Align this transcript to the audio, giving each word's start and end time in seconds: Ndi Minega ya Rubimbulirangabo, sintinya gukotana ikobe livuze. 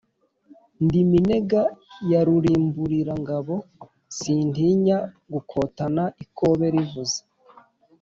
Ndi 0.85 0.99
Minega 1.11 1.61
ya 2.11 2.19
Rubimbulirangabo, 2.27 3.55
sintinya 4.17 4.97
gukotana 5.33 6.03
ikobe 6.23 6.67
livuze. 6.75 7.19